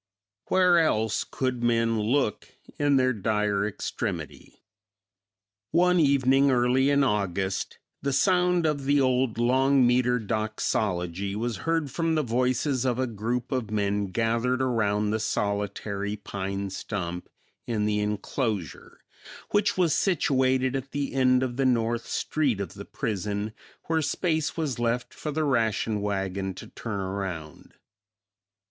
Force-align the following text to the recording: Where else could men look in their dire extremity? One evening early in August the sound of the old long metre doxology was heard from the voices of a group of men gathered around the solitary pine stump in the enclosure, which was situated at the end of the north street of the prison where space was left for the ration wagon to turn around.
Where 0.47 0.79
else 0.79 1.23
could 1.23 1.61
men 1.61 1.99
look 1.99 2.55
in 2.79 2.95
their 2.95 3.13
dire 3.13 3.67
extremity? 3.67 4.63
One 5.69 5.99
evening 5.99 6.49
early 6.49 6.89
in 6.89 7.03
August 7.03 7.77
the 8.01 8.11
sound 8.11 8.65
of 8.65 8.85
the 8.85 8.99
old 8.99 9.37
long 9.37 9.85
metre 9.85 10.17
doxology 10.17 11.35
was 11.35 11.57
heard 11.67 11.91
from 11.91 12.15
the 12.15 12.23
voices 12.23 12.83
of 12.83 12.97
a 12.97 13.05
group 13.05 13.51
of 13.51 13.69
men 13.69 14.07
gathered 14.07 14.59
around 14.59 15.11
the 15.11 15.19
solitary 15.19 16.15
pine 16.15 16.71
stump 16.71 17.29
in 17.67 17.85
the 17.85 17.99
enclosure, 17.99 19.01
which 19.51 19.77
was 19.77 19.93
situated 19.93 20.75
at 20.75 20.93
the 20.93 21.13
end 21.13 21.43
of 21.43 21.57
the 21.57 21.65
north 21.67 22.07
street 22.07 22.59
of 22.59 22.73
the 22.73 22.85
prison 22.85 23.53
where 23.85 24.01
space 24.01 24.57
was 24.57 24.79
left 24.79 25.13
for 25.13 25.29
the 25.29 25.43
ration 25.43 26.01
wagon 26.01 26.55
to 26.55 26.65
turn 26.69 26.99
around. 27.01 27.75